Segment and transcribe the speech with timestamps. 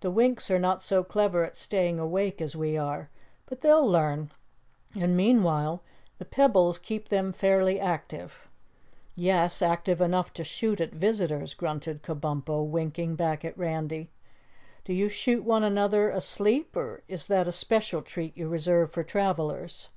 [0.00, 3.08] The Winks are not so clever at staying awake as we are,
[3.46, 4.30] but they'll learn,
[4.94, 5.82] and meanwhile
[6.18, 8.50] the pebbles keep them fairly active."
[9.16, 14.10] "Yes, active enough to shoot at visitors," grunted Kabumpo, winking back at Randy.
[14.84, 19.02] "Do you shoot one another asleep or is that a special treat you reserve for
[19.02, 19.88] travelers?"